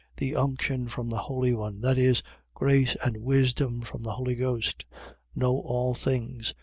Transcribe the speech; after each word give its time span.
The 0.17 0.35
unction 0.35 0.87
from 0.87 1.09
the 1.09 1.17
Holy 1.19 1.53
One.. 1.53 1.79
.That 1.81 1.99
is, 1.99 2.23
grace 2.55 2.95
and 3.05 3.17
wisdom 3.17 3.81
from 3.81 4.01
the 4.01 4.13
Holy 4.13 4.33
Ghost. 4.33 4.83
Know 5.35 5.57
all 5.59 5.93
things. 5.93 6.55